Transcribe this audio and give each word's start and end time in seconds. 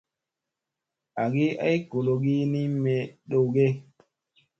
Agi 1.21 1.47
ay 1.65 1.77
gologi 1.91 2.37
ni 2.51 2.61
me 2.83 2.95
dow 3.29 3.45
ge. 3.55 3.67